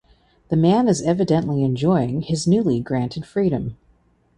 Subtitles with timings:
[0.49, 3.77] The man is evidently enjoying his newly granted freedom.